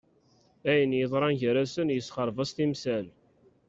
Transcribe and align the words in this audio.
Ayen 0.69 0.97
yeḍran 0.99 1.35
gar-asen 1.41 1.93
yessexreb-as 1.95 2.51
timsal. 2.55 3.05